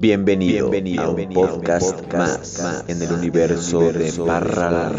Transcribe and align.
Bienvenido, 0.00 0.70
Bienvenido 0.70 1.02
a 1.02 1.10
un 1.10 1.28
podcast, 1.28 1.92
podcast 1.92 2.58
más, 2.62 2.84
en 2.88 3.02
el 3.02 3.12
universo, 3.12 3.80
de 3.92 4.10
Barra 4.12 4.90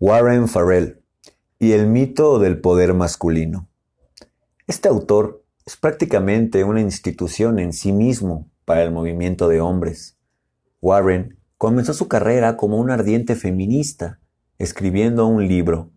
Warren 0.00 0.48
Farrell 0.48 1.00
y 1.60 1.70
el 1.70 1.86
mito 1.86 2.40
del 2.40 2.60
poder 2.60 2.92
masculino. 2.92 3.68
Este 4.66 4.88
autor 4.88 5.44
es 5.64 5.76
prácticamente 5.76 6.64
una 6.64 6.80
institución 6.80 7.60
en 7.60 7.72
sí 7.72 7.92
mismo 7.92 8.50
para 8.64 8.82
el 8.82 8.90
movimiento 8.90 9.46
de 9.46 9.60
hombres. 9.60 10.18
Warren 10.80 11.38
comenzó 11.56 11.94
su 11.94 12.08
carrera 12.08 12.56
como 12.56 12.78
un 12.78 12.90
ardiente 12.90 13.36
feminista, 13.36 14.18
escribiendo 14.58 15.26
un 15.26 15.46
libro, 15.46 15.90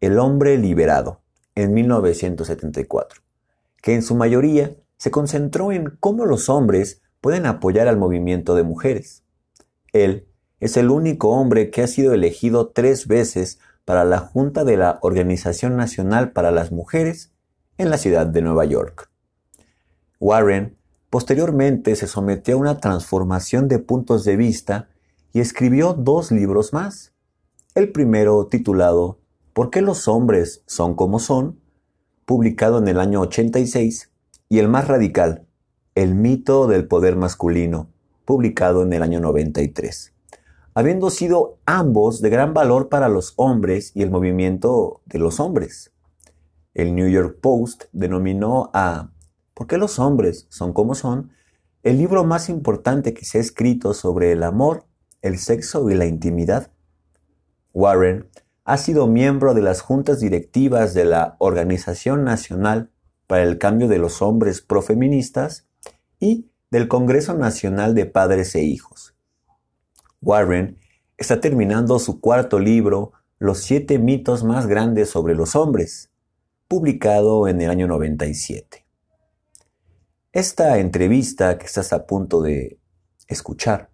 El 0.00 0.18
hombre 0.18 0.58
liberado, 0.58 1.20
en 1.54 1.74
1974, 1.74 3.22
que 3.82 3.94
en 3.94 4.02
su 4.02 4.14
mayoría 4.14 4.76
se 4.96 5.10
concentró 5.10 5.72
en 5.72 5.96
cómo 6.00 6.26
los 6.26 6.48
hombres 6.48 7.02
pueden 7.20 7.46
apoyar 7.46 7.88
al 7.88 7.96
movimiento 7.96 8.54
de 8.54 8.62
mujeres. 8.62 9.24
Él 9.92 10.28
es 10.60 10.76
el 10.76 10.90
único 10.90 11.30
hombre 11.30 11.70
que 11.70 11.82
ha 11.82 11.86
sido 11.86 12.14
elegido 12.14 12.68
tres 12.68 13.06
veces 13.06 13.58
para 13.84 14.04
la 14.04 14.18
Junta 14.18 14.64
de 14.64 14.76
la 14.76 14.98
Organización 15.02 15.76
Nacional 15.76 16.32
para 16.32 16.50
las 16.50 16.72
Mujeres 16.72 17.32
en 17.78 17.90
la 17.90 17.98
ciudad 17.98 18.26
de 18.26 18.42
Nueva 18.42 18.64
York. 18.64 19.10
Warren 20.18 20.76
posteriormente 21.10 21.94
se 21.96 22.06
sometió 22.06 22.56
a 22.56 22.58
una 22.58 22.78
transformación 22.78 23.68
de 23.68 23.78
puntos 23.78 24.24
de 24.24 24.36
vista 24.36 24.88
y 25.32 25.40
escribió 25.40 25.92
dos 25.92 26.32
libros 26.32 26.72
más. 26.72 27.12
El 27.76 27.92
primero 27.92 28.46
titulado 28.46 29.18
¿Por 29.52 29.68
qué 29.68 29.82
los 29.82 30.08
hombres 30.08 30.62
son 30.64 30.94
como 30.94 31.18
son? 31.18 31.60
publicado 32.24 32.78
en 32.78 32.88
el 32.88 32.98
año 32.98 33.20
86, 33.20 34.10
y 34.48 34.60
el 34.60 34.68
más 34.68 34.88
radical, 34.88 35.46
El 35.94 36.14
mito 36.14 36.68
del 36.68 36.88
poder 36.88 37.16
masculino, 37.16 37.90
publicado 38.24 38.82
en 38.82 38.94
el 38.94 39.02
año 39.02 39.20
93 39.20 40.14
habiendo 40.72 41.10
sido 41.10 41.58
ambos 41.66 42.22
de 42.22 42.30
gran 42.30 42.54
valor 42.54 42.88
para 42.88 43.10
los 43.10 43.34
hombres 43.36 43.92
y 43.94 44.02
el 44.02 44.10
movimiento 44.10 45.02
de 45.04 45.18
los 45.18 45.38
hombres. 45.38 45.92
El 46.72 46.94
New 46.94 47.08
York 47.08 47.40
Post 47.42 47.84
denominó 47.92 48.70
a 48.72 49.10
¿Por 49.52 49.66
qué 49.66 49.76
los 49.76 49.98
hombres 49.98 50.46
son 50.48 50.72
como 50.72 50.94
son? 50.94 51.30
el 51.82 51.98
libro 51.98 52.24
más 52.24 52.48
importante 52.48 53.12
que 53.12 53.26
se 53.26 53.36
ha 53.36 53.42
escrito 53.42 53.92
sobre 53.92 54.32
el 54.32 54.42
amor, 54.42 54.84
el 55.20 55.38
sexo 55.38 55.90
y 55.90 55.94
la 55.94 56.06
intimidad. 56.06 56.70
Warren 57.76 58.30
ha 58.64 58.78
sido 58.78 59.06
miembro 59.06 59.52
de 59.52 59.60
las 59.60 59.82
juntas 59.82 60.18
directivas 60.18 60.94
de 60.94 61.04
la 61.04 61.36
Organización 61.38 62.24
Nacional 62.24 62.90
para 63.26 63.42
el 63.42 63.58
Cambio 63.58 63.86
de 63.86 63.98
los 63.98 64.22
Hombres 64.22 64.62
Profeministas 64.62 65.68
y 66.18 66.50
del 66.70 66.88
Congreso 66.88 67.34
Nacional 67.34 67.94
de 67.94 68.06
Padres 68.06 68.54
e 68.54 68.62
Hijos. 68.62 69.14
Warren 70.22 70.78
está 71.18 71.42
terminando 71.42 71.98
su 71.98 72.18
cuarto 72.18 72.58
libro, 72.58 73.12
Los 73.38 73.58
siete 73.58 73.98
mitos 73.98 74.42
más 74.42 74.66
grandes 74.66 75.10
sobre 75.10 75.34
los 75.34 75.54
hombres, 75.54 76.10
publicado 76.68 77.46
en 77.46 77.60
el 77.60 77.68
año 77.68 77.88
97. 77.88 78.86
Esta 80.32 80.78
entrevista 80.78 81.58
que 81.58 81.66
estás 81.66 81.92
a 81.92 82.06
punto 82.06 82.40
de 82.40 82.80
escuchar 83.28 83.90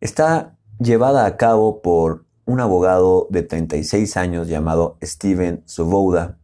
está 0.00 0.56
llevada 0.84 1.26
a 1.26 1.36
cabo 1.36 1.82
por 1.82 2.24
un 2.44 2.60
abogado 2.60 3.26
de 3.30 3.42
36 3.42 4.16
años 4.16 4.48
llamado 4.48 4.98
Steven 5.02 5.62
Svoboda, 5.66 6.38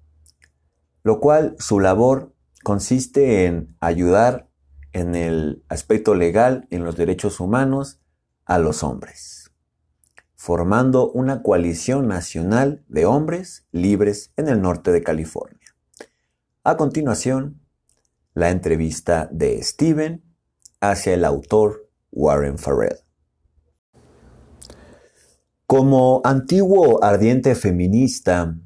lo 1.02 1.20
cual 1.20 1.56
su 1.58 1.80
labor 1.80 2.32
consiste 2.62 3.46
en 3.46 3.76
ayudar 3.80 4.48
en 4.92 5.14
el 5.14 5.64
aspecto 5.68 6.14
legal, 6.14 6.66
en 6.70 6.84
los 6.84 6.96
derechos 6.96 7.40
humanos 7.40 8.00
a 8.44 8.58
los 8.58 8.82
hombres, 8.82 9.50
formando 10.34 11.10
una 11.10 11.42
coalición 11.42 12.08
nacional 12.08 12.84
de 12.88 13.06
hombres 13.06 13.66
libres 13.72 14.32
en 14.36 14.48
el 14.48 14.62
norte 14.62 14.92
de 14.92 15.02
California. 15.02 15.58
A 16.64 16.76
continuación, 16.76 17.60
la 18.34 18.50
entrevista 18.50 19.28
de 19.32 19.62
Steven 19.62 20.22
hacia 20.80 21.14
el 21.14 21.24
autor 21.24 21.88
Warren 22.10 22.58
Farrell. 22.58 23.07
Como 25.70 26.22
antiguo 26.24 27.04
ardiente 27.04 27.54
feminista, 27.54 28.56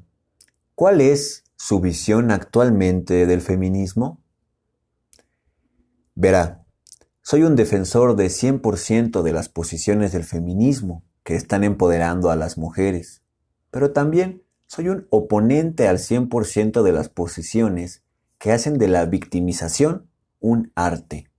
¿cuál 0.73 1.01
es 1.01 1.43
su 1.57 1.81
visión 1.81 2.31
actualmente 2.31 3.25
del 3.25 3.41
feminismo? 3.41 4.23
Verá, 6.15 6.63
soy 7.21 7.43
un 7.43 7.57
defensor 7.57 8.15
de 8.15 8.27
100% 8.27 9.21
de 9.21 9.33
las 9.33 9.49
posiciones 9.49 10.13
del 10.13 10.23
feminismo 10.23 11.03
que 11.25 11.35
están 11.35 11.65
empoderando 11.65 12.31
a 12.31 12.37
las 12.37 12.57
mujeres, 12.57 13.21
pero 13.69 13.91
también 13.91 14.41
soy 14.65 14.87
un 14.87 15.05
oponente 15.09 15.89
al 15.89 15.97
100% 15.97 16.83
de 16.83 16.91
las 16.93 17.09
posiciones 17.09 18.01
que 18.37 18.53
hacen 18.53 18.77
de 18.77 18.87
la 18.87 19.05
victimización 19.07 20.07
un 20.39 20.71
arte. 20.73 21.29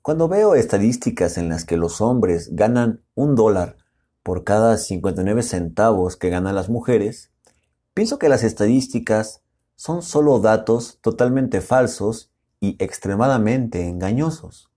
Cuando 0.00 0.28
veo 0.28 0.54
estadísticas 0.54 1.38
en 1.38 1.48
las 1.48 1.64
que 1.64 1.76
los 1.76 2.00
hombres 2.00 2.50
ganan 2.52 3.02
un 3.16 3.34
dólar 3.34 3.79
por 4.22 4.44
cada 4.44 4.76
59 4.76 5.42
centavos 5.42 6.16
que 6.16 6.30
ganan 6.30 6.54
las 6.54 6.68
mujeres, 6.68 7.30
pienso 7.94 8.18
que 8.18 8.28
las 8.28 8.42
estadísticas 8.42 9.42
son 9.76 10.02
solo 10.02 10.40
datos 10.40 10.98
totalmente 11.00 11.60
falsos 11.60 12.30
y 12.60 12.76
extremadamente 12.82 13.86
engañosos. 13.88 14.70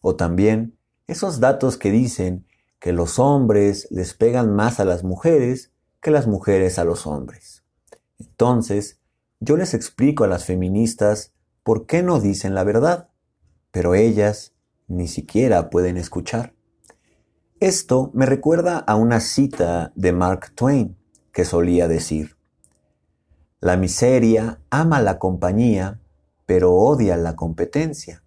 O 0.00 0.16
también 0.16 0.78
esos 1.06 1.40
datos 1.40 1.78
que 1.78 1.90
dicen 1.90 2.46
que 2.78 2.92
los 2.92 3.18
hombres 3.18 3.88
les 3.90 4.14
pegan 4.14 4.54
más 4.54 4.80
a 4.80 4.84
las 4.84 5.02
mujeres 5.02 5.72
que 6.00 6.10
las 6.10 6.26
mujeres 6.26 6.78
a 6.78 6.84
los 6.84 7.06
hombres. 7.06 7.64
Entonces, 8.18 9.00
yo 9.40 9.56
les 9.56 9.74
explico 9.74 10.24
a 10.24 10.28
las 10.28 10.44
feministas 10.44 11.32
por 11.62 11.86
qué 11.86 12.02
no 12.02 12.20
dicen 12.20 12.54
la 12.54 12.64
verdad, 12.64 13.08
pero 13.70 13.94
ellas 13.94 14.52
ni 14.86 15.08
siquiera 15.08 15.70
pueden 15.70 15.96
escuchar. 15.96 16.54
Esto 17.60 18.12
me 18.14 18.24
recuerda 18.24 18.78
a 18.78 18.94
una 18.94 19.18
cita 19.18 19.90
de 19.96 20.12
Mark 20.12 20.52
Twain 20.54 20.96
que 21.32 21.44
solía 21.44 21.88
decir, 21.88 22.36
La 23.58 23.76
miseria 23.76 24.60
ama 24.70 25.02
la 25.02 25.18
compañía, 25.18 25.98
pero 26.46 26.74
odia 26.74 27.16
la 27.16 27.34
competencia. 27.34 28.22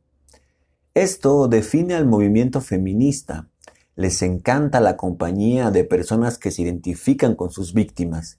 Esto 0.93 1.47
define 1.47 1.93
al 1.93 2.05
movimiento 2.05 2.59
feminista. 2.59 3.47
Les 3.95 4.21
encanta 4.21 4.81
la 4.81 4.97
compañía 4.97 5.71
de 5.71 5.85
personas 5.85 6.37
que 6.37 6.51
se 6.51 6.63
identifican 6.63 7.35
con 7.35 7.51
sus 7.51 7.73
víctimas, 7.73 8.37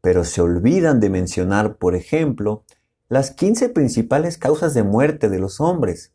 pero 0.00 0.22
se 0.22 0.40
olvidan 0.40 1.00
de 1.00 1.10
mencionar, 1.10 1.76
por 1.76 1.96
ejemplo, 1.96 2.62
las 3.08 3.32
15 3.32 3.70
principales 3.70 4.38
causas 4.38 4.74
de 4.74 4.84
muerte 4.84 5.28
de 5.28 5.40
los 5.40 5.60
hombres, 5.60 6.12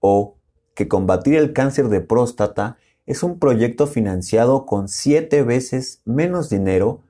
o 0.00 0.36
que 0.74 0.88
combatir 0.88 1.36
el 1.36 1.52
cáncer 1.52 1.88
de 1.88 2.00
próstata 2.00 2.76
es 3.06 3.22
un 3.22 3.38
proyecto 3.38 3.86
financiado 3.86 4.66
con 4.66 4.88
siete 4.88 5.42
veces 5.42 6.00
menos 6.04 6.48
dinero 6.48 7.00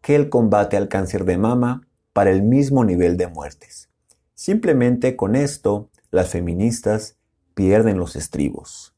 que 0.00 0.14
el 0.14 0.28
combate 0.28 0.76
al 0.76 0.88
cáncer 0.88 1.24
de 1.24 1.38
mama 1.38 1.86
para 2.12 2.30
el 2.30 2.42
mismo 2.42 2.84
nivel 2.84 3.16
de 3.16 3.26
muertes. 3.26 3.88
Simplemente 4.34 5.16
con 5.16 5.36
esto, 5.36 5.90
las 6.10 6.28
feministas 6.28 7.16
pierden 7.54 7.98
los 7.98 8.16
estribos. 8.16 8.94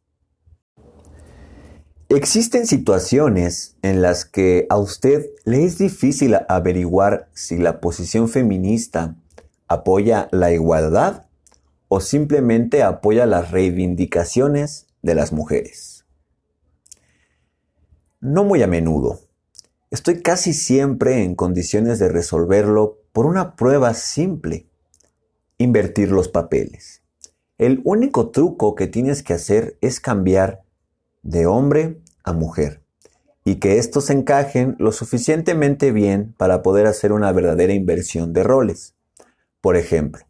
Existen 2.11 2.67
situaciones 2.67 3.77
en 3.83 4.01
las 4.01 4.25
que 4.25 4.67
a 4.71 4.79
usted 4.79 5.27
le 5.45 5.65
es 5.65 5.77
difícil 5.77 6.37
averiguar 6.49 7.29
si 7.35 7.59
la 7.59 7.81
posición 7.81 8.29
feminista 8.29 9.15
apoya 9.67 10.29
la 10.33 10.51
igualdad 10.51 11.27
o 11.89 12.01
simplemente 12.01 12.83
apoya 12.83 13.27
las 13.27 13.51
reivindicaciones 13.51 14.87
de 15.03 15.15
las 15.15 15.33
mujeres. 15.33 15.98
No 18.20 18.43
muy 18.43 18.62
a 18.62 18.67
menudo. 18.67 19.20
Estoy 19.93 20.23
casi 20.23 20.53
siempre 20.53 21.23
en 21.23 21.37
condiciones 21.37 22.00
de 22.00 22.09
resolverlo 22.09 22.99
por 23.12 23.26
una 23.26 23.55
prueba 23.55 23.94
simple. 23.94 24.67
Invertir 25.56 26.11
los 26.11 26.26
papeles. 26.26 27.03
El 27.59 27.81
único 27.85 28.31
truco 28.31 28.75
que 28.75 28.88
tienes 28.88 29.23
que 29.23 29.35
hacer 29.35 29.79
es 29.81 30.00
cambiar 30.00 30.62
de 31.23 31.47
hombre 31.47 32.00
a 32.25 32.32
mujer 32.32 32.82
y 33.44 33.56
que 33.61 33.79
estos 33.79 34.11
encajen 34.11 34.75
lo 34.81 34.91
suficientemente 34.91 35.93
bien 35.93 36.35
para 36.37 36.62
poder 36.62 36.87
hacer 36.87 37.12
una 37.12 37.31
verdadera 37.31 37.73
inversión 37.73 38.32
de 38.32 38.43
roles. 38.43 38.94
Por 39.61 39.76
ejemplo, 39.76 40.25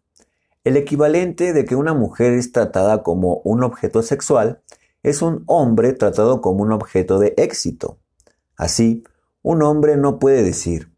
el 0.62 0.76
equivalente 0.76 1.54
de 1.54 1.64
que 1.64 1.74
una 1.74 1.94
mujer 1.94 2.34
es 2.34 2.52
tratada 2.52 3.02
como 3.02 3.40
un 3.44 3.64
objeto 3.64 4.02
sexual 4.02 4.60
es 5.02 5.22
un 5.22 5.44
hombre 5.46 5.92
tratado 5.92 6.40
como 6.40 6.62
un 6.62 6.72
objeto 6.72 7.18
de 7.18 7.34
éxito. 7.36 7.98
Así, 8.56 9.04
un 9.42 9.62
hombre 9.62 9.96
no 9.96 10.18
puede 10.18 10.42
decir, 10.42 10.92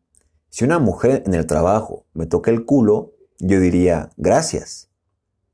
si 0.49 0.65
una 0.65 0.79
mujer 0.79 1.23
en 1.27 1.35
el 1.35 1.47
trabajo 1.47 2.07
me 2.13 2.27
toca 2.27 2.51
el 2.51 2.65
culo, 2.65 3.13
yo 3.39 3.61
diría, 3.61 4.11
gracias. 4.17 4.91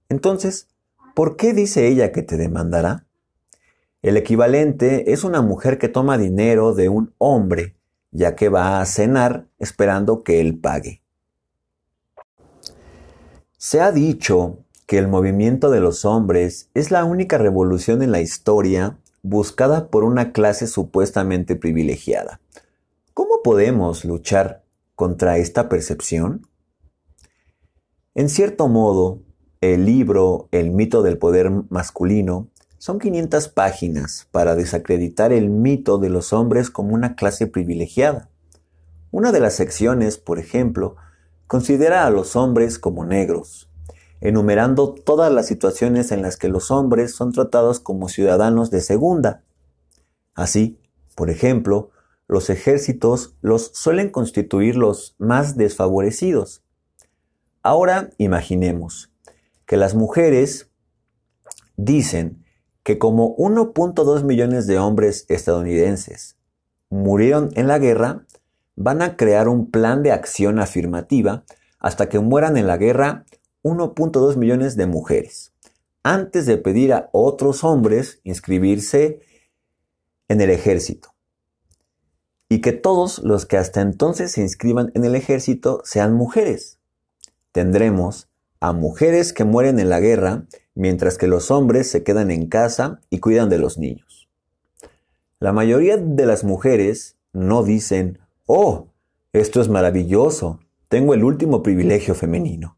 Entonces, 0.09 0.69
¿por 1.15 1.37
qué 1.37 1.53
dice 1.53 1.87
ella 1.87 2.13
que 2.13 2.23
te 2.23 2.37
demandará? 2.37 3.07
El 4.03 4.17
equivalente 4.17 5.13
es 5.13 5.25
una 5.25 5.43
mujer 5.43 5.79
que 5.79 5.89
toma 5.89 6.17
dinero 6.17 6.75
de 6.75 6.89
un 6.89 7.15
hombre, 7.19 7.77
ya 8.13 8.37
que 8.37 8.49
va 8.49 8.81
a 8.81 8.87
cenar 8.87 9.49
esperando 9.59 10.23
que 10.23 10.41
él 10.41 10.59
pague. 10.59 11.03
Se 13.59 13.81
ha 13.81 13.91
dicho 13.91 14.59
que 14.87 14.99
el 14.99 15.09
movimiento 15.09 15.71
de 15.71 15.81
los 15.81 16.05
hombres 16.05 16.71
es 16.75 16.91
la 16.91 17.05
única 17.05 17.39
revolución 17.39 18.03
en 18.03 18.13
la 18.13 18.21
historia 18.21 18.99
buscada 19.23 19.89
por 19.89 20.05
una 20.05 20.33
clase 20.33 20.69
supuestamente 20.69 21.57
privilegiada. 21.57 22.41
¿Cómo 23.13 23.43
podemos 23.43 24.05
luchar 24.05 24.63
contra 24.95 25.39
esta 25.39 25.69
percepción? 25.69 26.47
En 28.15 28.29
cierto 28.29 28.69
modo, 28.69 29.21
el 29.61 29.85
libro 29.85 30.49
El 30.53 30.71
mito 30.71 31.03
del 31.03 31.19
poder 31.19 31.51
masculino 31.69 32.49
son 32.79 33.01
500 33.01 33.49
páginas 33.49 34.29
para 34.31 34.55
desacreditar 34.55 35.33
el 35.33 35.49
mito 35.49 35.99
de 35.99 36.11
los 36.11 36.33
hombres 36.33 36.71
como 36.71 36.95
una 36.95 37.17
clase 37.17 37.49
privilegiada. 37.49 38.29
Una 39.11 39.33
de 39.33 39.41
las 39.41 39.55
secciones, 39.55 40.19
por 40.19 40.39
ejemplo, 40.39 40.97
considera 41.47 42.07
a 42.07 42.11
los 42.11 42.37
hombres 42.37 42.79
como 42.79 43.05
negros, 43.05 43.66
enumerando 44.27 44.93
todas 44.93 45.33
las 45.33 45.47
situaciones 45.47 46.11
en 46.11 46.21
las 46.21 46.37
que 46.37 46.49
los 46.49 46.73
hombres 46.73 47.15
son 47.15 47.31
tratados 47.31 47.79
como 47.79 48.09
ciudadanos 48.09 48.73
de 48.73 48.81
segunda. 48.81 49.45
Así, 50.35 50.81
por 51.15 51.31
ejemplo, 51.31 51.91
los 52.27 52.51
ejércitos 52.51 53.37
los 53.41 53.71
suelen 53.73 54.11
constituir 54.11 54.75
los 54.75 55.15
más 55.19 55.57
desfavorecidos. 55.57 56.65
Ahora 57.63 58.11
imaginemos 58.19 59.13
que 59.65 59.77
las 59.77 59.95
mujeres 59.95 60.73
dicen 61.77 62.45
que 62.83 62.99
como 62.99 63.37
1.2 63.37 64.25
millones 64.25 64.67
de 64.67 64.81
hombres 64.81 65.25
estadounidenses 65.29 66.37
murieron 66.91 67.51
en 67.55 67.69
la 67.69 67.79
guerra, 67.79 68.27
van 68.75 69.03
a 69.03 69.17
crear 69.17 69.47
un 69.47 69.71
plan 69.71 70.03
de 70.03 70.11
acción 70.11 70.59
afirmativa 70.59 71.45
hasta 71.79 72.09
que 72.09 72.19
mueran 72.19 72.57
en 72.57 72.67
la 72.67 72.77
guerra 72.77 73.25
1.2 73.67 74.37
millones 74.37 74.77
de 74.77 74.87
mujeres, 74.87 75.53
antes 76.05 76.47
de 76.47 76.57
pedir 76.57 76.93
a 76.93 77.09
otros 77.11 77.65
hombres 77.65 78.21
inscribirse 78.23 79.21
en 80.29 80.41
el 80.41 80.51
ejército. 80.51 81.15
Y 82.49 82.61
que 82.61 82.71
todos 82.71 83.19
los 83.25 83.45
que 83.45 83.57
hasta 83.57 83.81
entonces 83.81 84.31
se 84.31 84.41
inscriban 84.41 84.93
en 84.95 85.05
el 85.05 85.17
ejército 85.17 85.83
sean 85.85 86.15
mujeres. 86.15 86.79
Tendremos 87.51 88.29
a 88.61 88.73
mujeres 88.73 89.33
que 89.33 89.43
mueren 89.43 89.81
en 89.81 89.89
la 89.89 89.99
guerra 89.99 90.47
mientras 90.77 91.19
que 91.19 91.27
los 91.27 91.51
hombres 91.51 91.91
se 91.91 92.05
quedan 92.05 92.31
en 92.31 92.47
casa 92.47 93.01
y 93.11 93.19
cuidan 93.19 93.49
de 93.49 93.59
los 93.59 93.79
niños. 93.79 94.29
La 95.41 95.53
mayoría 95.53 95.97
de 95.97 96.25
las 96.25 96.45
mujeres 96.45 97.17
no 97.33 97.65
dicen, 97.65 98.21
oh, 98.47 98.93
esto 99.33 99.61
es 99.61 99.69
maravilloso, 99.69 100.61
tengo 100.87 101.15
el 101.15 101.25
último 101.25 101.65
privilegio 101.65 102.15
femenino. 102.15 102.76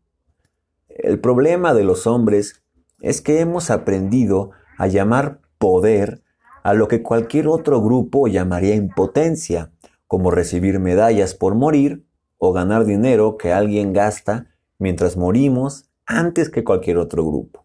El 0.99 1.21
problema 1.21 1.75
de 1.75 1.85
los 1.85 2.09
hombres 2.09 2.63
es 3.01 3.21
que 3.21 3.39
hemos 3.39 3.71
aprendido 3.71 4.51
a 4.79 4.89
llamar 4.89 5.41
poder 5.59 6.23
a 6.65 6.75
lo 6.75 6.89
que 6.89 7.03
cualquier 7.03 7.47
otro 7.47 7.81
grupo 7.81 8.27
llamaría 8.27 8.75
impotencia, 8.75 9.71
como 10.09 10.33
recibir 10.33 10.81
medallas 10.81 11.35
por 11.35 11.55
morir 11.55 12.05
o 12.37 12.53
ganar 12.53 12.85
dinero 12.85 13.37
que 13.39 13.53
alguien 13.53 13.93
gasta 13.93 14.49
mientras 14.79 15.17
morimos 15.17 15.89
antes 16.05 16.51
que 16.51 16.65
cualquier 16.65 16.99
otro 16.99 17.25
grupo. 17.25 17.65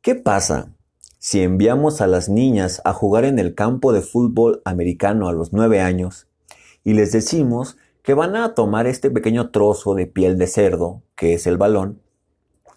¿Qué 0.00 0.14
pasa 0.14 0.72
si 1.18 1.42
enviamos 1.42 2.00
a 2.00 2.06
las 2.06 2.28
niñas 2.28 2.80
a 2.84 2.92
jugar 2.92 3.24
en 3.24 3.40
el 3.40 3.56
campo 3.56 3.92
de 3.92 4.02
fútbol 4.02 4.62
americano 4.64 5.28
a 5.28 5.32
los 5.32 5.52
nueve 5.52 5.80
años 5.80 6.28
y 6.84 6.94
les 6.94 7.10
decimos 7.10 7.76
que 8.08 8.14
van 8.14 8.36
a 8.36 8.54
tomar 8.54 8.86
este 8.86 9.10
pequeño 9.10 9.50
trozo 9.50 9.94
de 9.94 10.06
piel 10.06 10.38
de 10.38 10.46
cerdo, 10.46 11.02
que 11.14 11.34
es 11.34 11.46
el 11.46 11.58
balón, 11.58 12.00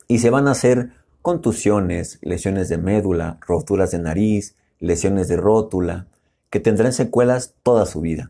y 0.10 0.20
se 0.20 0.30
van 0.30 0.50
a 0.50 0.52
hacer 0.52 0.92
contusiones, 1.22 2.20
lesiones 2.22 2.68
de 2.68 2.78
médula, 2.78 3.38
roturas 3.40 3.92
de 3.92 4.00
nariz, 4.00 4.58
lesiones 4.80 5.30
de 5.30 5.38
rótula, 5.38 6.08
que 6.50 6.60
tendrán 6.60 6.92
secuelas 6.92 7.54
toda 7.64 7.86
su 7.86 8.02
vida. 8.02 8.30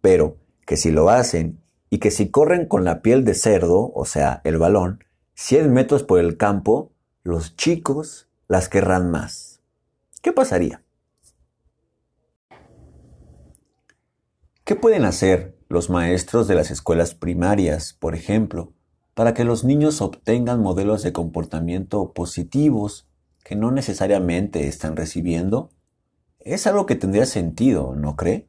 Pero 0.00 0.36
que 0.66 0.76
si 0.76 0.90
lo 0.90 1.10
hacen 1.10 1.60
y 1.90 1.98
que 1.98 2.10
si 2.10 2.28
corren 2.28 2.66
con 2.66 2.84
la 2.84 3.02
piel 3.02 3.24
de 3.24 3.34
cerdo, 3.34 3.92
o 3.94 4.04
sea, 4.04 4.40
el 4.42 4.58
balón, 4.58 5.04
100 5.34 5.72
metros 5.72 6.02
por 6.02 6.18
el 6.18 6.36
campo, 6.36 6.90
los 7.22 7.54
chicos 7.54 8.26
las 8.48 8.68
querrán 8.68 9.12
más. 9.12 9.60
¿Qué 10.22 10.32
pasaría? 10.32 10.82
¿Qué 14.64 14.74
pueden 14.74 15.04
hacer 15.04 15.55
los 15.68 15.90
maestros 15.90 16.48
de 16.48 16.54
las 16.54 16.70
escuelas 16.70 17.14
primarias, 17.14 17.92
por 17.92 18.14
ejemplo, 18.14 18.72
para 19.14 19.34
que 19.34 19.44
los 19.44 19.64
niños 19.64 20.00
obtengan 20.00 20.60
modelos 20.60 21.02
de 21.02 21.12
comportamiento 21.12 22.12
positivos 22.12 23.08
que 23.42 23.56
no 23.56 23.70
necesariamente 23.70 24.68
están 24.68 24.96
recibiendo? 24.96 25.70
Es 26.40 26.66
algo 26.66 26.86
que 26.86 26.96
tendría 26.96 27.26
sentido, 27.26 27.94
¿no 27.96 28.14
cree? 28.14 28.48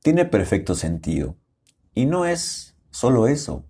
Tiene 0.00 0.24
perfecto 0.24 0.74
sentido. 0.74 1.36
Y 1.94 2.06
no 2.06 2.24
es 2.24 2.76
solo 2.90 3.28
eso. 3.28 3.64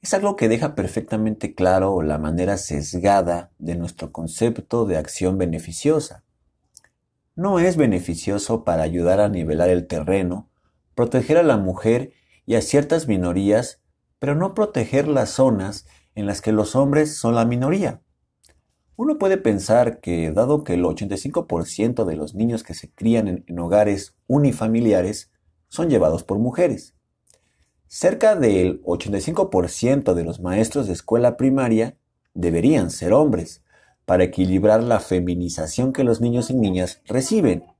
Es 0.00 0.14
algo 0.14 0.36
que 0.36 0.48
deja 0.48 0.74
perfectamente 0.74 1.54
claro 1.54 2.02
la 2.02 2.18
manera 2.18 2.56
sesgada 2.56 3.52
de 3.58 3.76
nuestro 3.76 4.10
concepto 4.12 4.86
de 4.86 4.96
acción 4.96 5.38
beneficiosa. 5.38 6.24
No 7.34 7.58
es 7.58 7.76
beneficioso 7.76 8.64
para 8.64 8.82
ayudar 8.82 9.20
a 9.20 9.28
nivelar 9.28 9.68
el 9.68 9.86
terreno 9.86 10.47
proteger 10.98 11.38
a 11.38 11.44
la 11.44 11.56
mujer 11.56 12.10
y 12.44 12.56
a 12.56 12.60
ciertas 12.60 13.06
minorías, 13.06 13.80
pero 14.18 14.34
no 14.34 14.52
proteger 14.52 15.06
las 15.06 15.30
zonas 15.30 15.86
en 16.16 16.26
las 16.26 16.42
que 16.42 16.50
los 16.50 16.74
hombres 16.74 17.14
son 17.14 17.36
la 17.36 17.44
minoría. 17.44 18.02
Uno 18.96 19.16
puede 19.16 19.36
pensar 19.36 20.00
que, 20.00 20.32
dado 20.32 20.64
que 20.64 20.74
el 20.74 20.82
85% 20.82 22.04
de 22.04 22.16
los 22.16 22.34
niños 22.34 22.64
que 22.64 22.74
se 22.74 22.90
crían 22.90 23.44
en, 23.46 23.58
hogares 23.60 24.16
unifamiliares 24.26 25.30
son 25.68 25.88
llevados 25.88 26.24
por 26.24 26.40
mujeres, 26.40 26.96
cerca 27.86 28.34
del 28.34 28.82
85% 28.82 30.14
de 30.14 30.24
los 30.24 30.40
maestros 30.40 30.88
de 30.88 30.94
escuela 30.94 31.36
primaria 31.36 31.96
deberían 32.34 32.90
ser 32.90 33.12
hombres, 33.12 33.62
para 34.04 34.24
equilibrar 34.24 34.82
la 34.82 34.98
feminización 34.98 35.92
que 35.92 36.02
los 36.02 36.20
niños 36.20 36.50
y 36.50 36.54
niñas 36.54 37.02
reciben. 37.04 37.77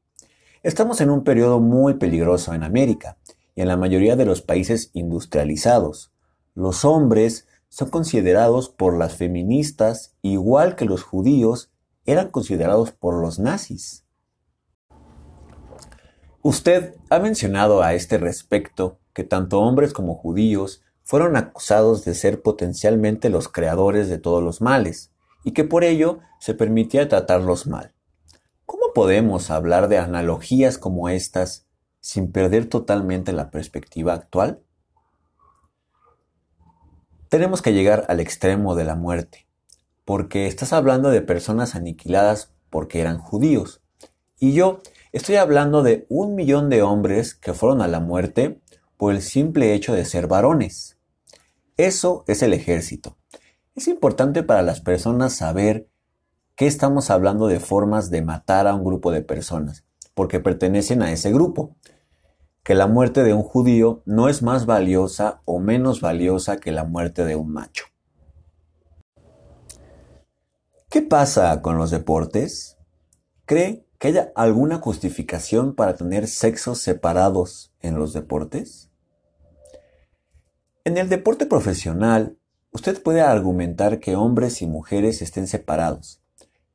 Estamos 0.65 1.01
en 1.01 1.11
un 1.11 1.23
periodo 1.23 1.61
muy 1.61 1.95
peligroso 1.95 2.53
en 2.53 2.65
América 2.65 3.17
y 3.55 3.61
en 3.61 3.69
la 3.69 3.77
mayoría 3.77 4.17
de 4.17 4.25
los 4.25 4.43
países 4.43 4.91
industrializados. 4.93 6.11
Los 6.57 6.85
hombres 6.85 7.47
son 7.69 7.91
considerados 7.91 8.69
por 8.69 8.99
las 8.99 9.15
feministas 9.15 10.17
igual 10.21 10.75
que 10.75 10.85
los 10.85 11.05
judíos 11.05 11.71
eran 12.07 12.31
considerados 12.31 12.91
por 12.91 13.23
los 13.23 13.39
nazis. 13.39 14.05
Usted 16.43 16.97
ha 17.09 17.21
mencionado 17.21 17.83
a 17.83 17.95
este 17.95 18.19
respecto 18.19 18.99
que 19.13 19.23
tanto 19.23 19.61
hombres 19.61 19.93
como 19.93 20.17
judíos 20.17 20.83
fueron 21.05 21.37
acusados 21.37 22.05
de 22.05 22.15
ser 22.15 22.43
potencialmente 22.43 23.29
los 23.29 23.49
creadores 23.49 24.09
de 24.09 24.19
todos 24.19 24.43
los 24.43 24.61
males, 24.61 25.13
y 25.45 25.53
que 25.53 25.65
por 25.65 25.85
ello 25.85 26.19
se 26.41 26.55
permitía 26.55 27.09
tratarlos 27.09 27.67
mal 27.67 27.95
podemos 28.95 29.51
hablar 29.51 29.89
de 29.89 29.99
analogías 29.99 30.79
como 30.79 31.09
estas 31.09 31.67
sin 32.01 32.33
perder 32.33 32.67
totalmente 32.67 33.33
la 33.33 33.51
perspectiva 33.51 34.15
actual? 34.15 34.61
Tenemos 37.29 37.61
que 37.61 37.73
llegar 37.73 38.07
al 38.09 38.21
extremo 38.21 38.75
de 38.75 38.85
la 38.85 38.95
muerte, 38.95 39.47
porque 40.05 40.47
estás 40.47 40.73
hablando 40.73 41.11
de 41.11 41.21
personas 41.21 41.75
aniquiladas 41.75 42.55
porque 42.71 43.01
eran 43.01 43.19
judíos, 43.19 43.83
y 44.39 44.53
yo 44.53 44.81
estoy 45.13 45.37
hablando 45.37 45.83
de 45.83 46.07
un 46.09 46.35
millón 46.35 46.71
de 46.71 46.83
hombres 46.83 47.35
que 47.35 47.55
fueron 47.55 47.83
a 47.83 47.89
la 47.89 48.01
muerte 48.01 48.61
por 48.97 49.13
el 49.13 49.23
simple 49.23 49.75
hecho 49.75 49.95
de 49.95 50.05
ser 50.05 50.27
varones. 50.27 50.97
Eso 51.77 52.25
es 52.27 52.43
el 52.43 52.53
ejército. 52.53 53.17
Es 53.75 53.89
importante 53.89 54.43
para 54.43 54.63
las 54.63 54.81
personas 54.81 55.35
saber 55.35 55.89
¿Qué 56.59 56.67
estamos 56.67 57.11
hablando 57.11 57.47
de 57.47 57.61
formas 57.61 58.11
de 58.11 58.21
matar 58.21 58.67
a 58.67 58.75
un 58.75 58.83
grupo 58.83 59.13
de 59.13 59.23
personas? 59.23 59.85
Porque 60.13 60.41
pertenecen 60.41 61.03
a 61.03 61.13
ese 61.13 61.31
grupo. 61.33 61.77
Que 62.65 62.75
la 62.75 62.89
muerte 62.89 63.23
de 63.23 63.33
un 63.33 63.45
judío 63.45 64.03
no 64.07 64.29
es 64.29 64.43
más 64.43 64.67
valiosa 64.67 65.41
o 65.45 65.61
menos 65.61 66.01
valiosa 66.01 66.57
que 66.57 66.73
la 66.73 66.83
muerte 66.83 67.25
de 67.25 67.37
un 67.37 67.53
macho. 67.53 67.85
¿Qué 70.91 71.01
pasa 71.01 71.63
con 71.63 71.79
los 71.79 71.93
deportes? 71.93 72.77
¿Cree 73.45 73.87
que 74.01 74.09
haya 74.09 74.33
alguna 74.35 74.79
justificación 74.79 75.77
para 75.77 75.95
tener 75.95 76.27
sexos 76.27 76.81
separados 76.81 77.73
en 77.79 78.01
los 78.01 78.13
deportes? 78.13 78.91
En 80.83 80.99
el 80.99 81.09
deporte 81.09 81.47
profesional, 81.47 82.37
usted 82.73 83.01
puede 83.01 83.21
argumentar 83.21 84.01
que 84.01 84.17
hombres 84.17 84.61
y 84.61 84.67
mujeres 84.67 85.23
estén 85.23 85.47
separados, 85.47 86.21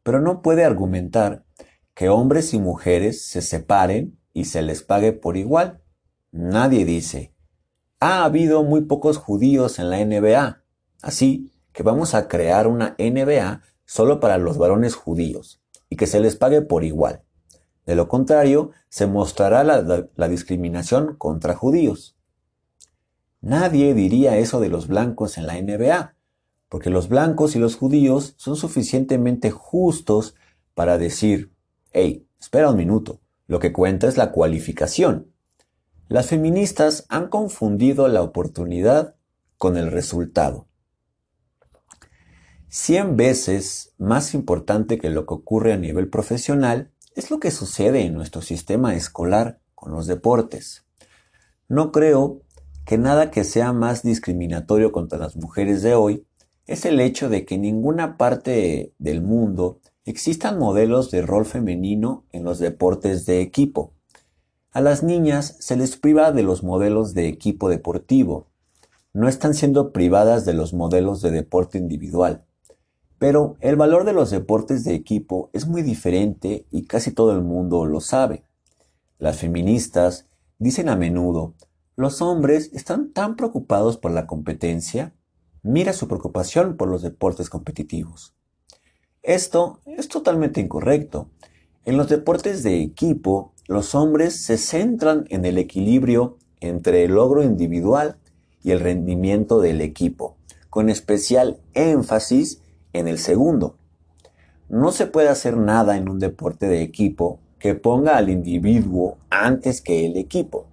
pero 0.03 0.21
no 0.21 0.41
puede 0.41 0.63
argumentar 0.63 1.45
que 1.93 2.09
hombres 2.09 2.53
y 2.53 2.59
mujeres 2.59 3.25
se 3.25 3.41
separen 3.41 4.19
y 4.33 4.45
se 4.45 4.61
les 4.61 4.83
pague 4.83 5.13
por 5.13 5.37
igual. 5.37 5.81
Nadie 6.31 6.85
dice, 6.85 7.33
ha 7.99 8.25
habido 8.25 8.63
muy 8.63 8.81
pocos 8.81 9.17
judíos 9.17 9.79
en 9.79 9.89
la 9.89 10.03
NBA, 10.03 10.63
así 11.01 11.51
que 11.71 11.83
vamos 11.83 12.13
a 12.13 12.27
crear 12.27 12.67
una 12.67 12.95
NBA 12.99 13.61
solo 13.85 14.19
para 14.19 14.37
los 14.37 14.57
varones 14.57 14.95
judíos 14.95 15.61
y 15.89 15.95
que 15.95 16.07
se 16.07 16.19
les 16.19 16.35
pague 16.35 16.61
por 16.61 16.83
igual. 16.83 17.23
De 17.85 17.95
lo 17.95 18.07
contrario, 18.07 18.71
se 18.89 19.07
mostrará 19.07 19.63
la, 19.63 20.27
discriminación 20.27 21.15
contra 21.17 21.55
judíos. 21.55 22.17
Nadie 23.41 23.93
diría 23.93 24.37
eso 24.37 24.59
de 24.61 24.69
los 24.69 24.87
blancos 24.87 25.37
en 25.37 25.47
la 25.47 25.61
NBA, 25.61 26.15
porque 26.73 26.89
los 26.89 27.07
blancos 27.07 27.55
y 27.55 27.59
los 27.59 27.75
judíos 27.75 28.33
son 28.37 28.55
suficientemente 28.55 29.51
justos 29.51 30.33
para 30.73 30.97
decir, 30.97 31.53
hey, 31.91 32.25
espera 32.39 32.71
un 32.71 32.77
minuto, 32.77 33.21
lo 33.45 33.59
que 33.59 33.71
cuenta 33.71 34.07
es 34.07 34.17
la 34.17 34.31
cualificación. 34.31 35.31
Las 36.07 36.29
feministas 36.29 37.05
han 37.09 37.27
confundido 37.27 38.07
la 38.07 38.23
oportunidad 38.23 39.13
con 39.59 39.77
el 39.77 39.91
resultado. 39.91 40.67
Cien 42.69 43.17
veces 43.17 43.93
más 43.99 44.33
importante 44.33 44.97
que 44.97 45.11
lo 45.11 45.27
que 45.27 45.35
ocurre 45.35 45.73
a 45.73 45.77
nivel 45.77 46.09
profesional 46.09 46.91
es 47.15 47.29
lo 47.29 47.39
que 47.39 47.51
sucede 47.51 48.01
en 48.01 48.15
nuestro 48.15 48.41
sistema 48.41 48.95
escolar 48.95 49.59
con 49.75 49.91
los 49.91 50.07
deportes. 50.07 50.87
No 51.67 51.91
creo 51.91 52.41
que 52.83 52.97
nada 52.97 53.29
que 53.29 53.43
sea 53.43 53.73
más 53.73 54.01
discriminatorio 54.01 54.91
contra 54.91 55.19
las 55.19 55.35
mujeres 55.35 55.83
de 55.83 55.93
hoy 55.93 56.25
es 56.65 56.85
el 56.85 56.99
hecho 56.99 57.29
de 57.29 57.45
que 57.45 57.55
en 57.55 57.61
ninguna 57.61 58.17
parte 58.17 58.93
del 58.97 59.21
mundo 59.21 59.79
existan 60.05 60.59
modelos 60.59 61.11
de 61.11 61.21
rol 61.21 61.45
femenino 61.45 62.25
en 62.31 62.43
los 62.43 62.59
deportes 62.59 63.25
de 63.25 63.41
equipo. 63.41 63.93
A 64.71 64.81
las 64.81 65.03
niñas 65.03 65.57
se 65.59 65.75
les 65.75 65.97
priva 65.97 66.31
de 66.31 66.43
los 66.43 66.63
modelos 66.63 67.13
de 67.13 67.27
equipo 67.27 67.69
deportivo. 67.69 68.47
No 69.13 69.27
están 69.27 69.53
siendo 69.53 69.91
privadas 69.91 70.45
de 70.45 70.53
los 70.53 70.73
modelos 70.73 71.21
de 71.21 71.31
deporte 71.31 71.77
individual. 71.77 72.45
Pero 73.19 73.55
el 73.59 73.75
valor 73.75 74.03
de 74.03 74.13
los 74.13 74.31
deportes 74.31 74.83
de 74.83 74.95
equipo 74.95 75.49
es 75.53 75.67
muy 75.67 75.81
diferente 75.81 76.65
y 76.71 76.87
casi 76.87 77.11
todo 77.11 77.33
el 77.33 77.41
mundo 77.41 77.85
lo 77.85 78.01
sabe. 78.01 78.43
Las 79.19 79.37
feministas 79.37 80.27
dicen 80.57 80.89
a 80.89 80.95
menudo, 80.95 81.53
los 81.95 82.21
hombres 82.21 82.71
están 82.73 83.13
tan 83.13 83.35
preocupados 83.35 83.97
por 83.97 84.11
la 84.11 84.25
competencia, 84.25 85.13
mira 85.63 85.93
su 85.93 86.07
preocupación 86.07 86.77
por 86.77 86.89
los 86.89 87.01
deportes 87.01 87.49
competitivos. 87.49 88.33
Esto 89.23 89.79
es 89.85 90.09
totalmente 90.09 90.59
incorrecto. 90.59 91.29
En 91.85 91.97
los 91.97 92.09
deportes 92.09 92.61
de 92.63 92.81
equipo, 92.81 93.53
los 93.67 93.95
hombres 93.95 94.43
se 94.43 94.57
centran 94.57 95.25
en 95.29 95.45
el 95.45 95.57
equilibrio 95.57 96.37
entre 96.59 97.05
el 97.05 97.13
logro 97.13 97.43
individual 97.43 98.17
y 98.61 98.71
el 98.71 98.81
rendimiento 98.81 99.61
del 99.61 99.81
equipo, 99.81 100.35
con 100.69 100.89
especial 100.89 101.59
énfasis 101.73 102.61
en 102.91 103.07
el 103.07 103.17
segundo. 103.17 103.77
No 104.69 104.91
se 104.91 105.07
puede 105.07 105.29
hacer 105.29 105.57
nada 105.57 105.97
en 105.97 106.09
un 106.09 106.19
deporte 106.19 106.67
de 106.67 106.81
equipo 106.81 107.39
que 107.59 107.75
ponga 107.75 108.17
al 108.17 108.29
individuo 108.29 109.17
antes 109.29 109.81
que 109.81 110.05
el 110.05 110.17
equipo. 110.17 110.67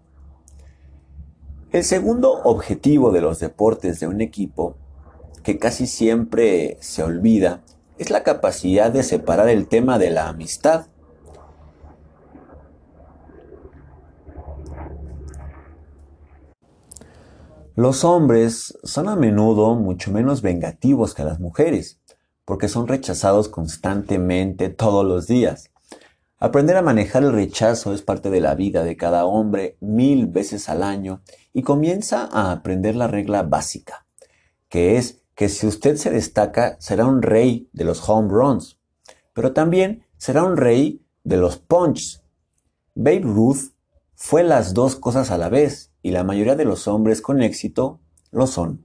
El 1.70 1.85
segundo 1.85 2.32
objetivo 2.42 3.12
de 3.12 3.20
los 3.20 3.38
deportes 3.38 4.00
de 4.00 4.09
un 4.09 4.20
equipo, 4.20 4.75
que 5.42 5.59
casi 5.59 5.87
siempre 5.87 6.78
se 6.80 7.02
olvida, 7.02 7.62
es 7.99 8.11
la 8.11 8.23
capacidad 8.23 8.90
de 8.90 9.02
separar 9.02 9.49
el 9.49 9.68
tema 9.68 9.99
de 9.99 10.11
la 10.11 10.28
amistad. 10.28 10.87
Los 17.76 18.04
hombres 18.04 18.78
son 18.82 19.09
a 19.09 19.16
menudo 19.16 19.75
mucho 19.75 20.11
menos 20.11 20.42
vengativos 20.42 21.14
que 21.14 21.25
las 21.25 21.40
mujeres 21.40 22.00
porque 22.50 22.66
son 22.66 22.88
rechazados 22.88 23.49
constantemente 23.49 24.70
todos 24.70 25.06
los 25.06 25.28
días. 25.28 25.70
Aprender 26.37 26.76
a 26.76 26.82
manejar 26.82 27.23
el 27.23 27.32
rechazo 27.32 27.94
es 27.94 28.02
parte 28.02 28.28
de 28.28 28.40
la 28.40 28.56
vida 28.56 28.82
de 28.82 28.97
cada 28.97 29.25
hombre 29.25 29.76
mil 29.78 30.26
veces 30.26 30.68
al 30.68 30.82
año 30.82 31.23
y 31.52 31.62
comienza 31.62 32.28
a 32.32 32.50
aprender 32.50 32.97
la 32.97 33.06
regla 33.06 33.44
básica, 33.44 34.04
que 34.68 34.97
es 34.97 35.20
que 35.40 35.49
si 35.49 35.66
usted 35.66 35.97
se 35.97 36.11
destaca 36.11 36.76
será 36.80 37.06
un 37.06 37.23
rey 37.23 37.70
de 37.73 37.85
los 37.85 38.06
home 38.06 38.28
runs, 38.28 38.78
pero 39.32 39.54
también 39.54 40.04
será 40.18 40.44
un 40.44 40.59
rey 40.59 41.02
de 41.25 41.38
los 41.38 41.56
punches. 41.56 42.23
Babe 42.94 43.23
Ruth 43.23 43.73
fue 44.14 44.44
las 44.44 44.75
dos 44.75 44.97
cosas 44.97 45.30
a 45.30 45.38
la 45.38 45.49
vez 45.49 45.94
y 46.02 46.11
la 46.11 46.25
mayoría 46.25 46.56
de 46.56 46.66
los 46.66 46.87
hombres 46.87 47.23
con 47.23 47.40
éxito 47.40 48.00
lo 48.30 48.47
son. 48.47 48.85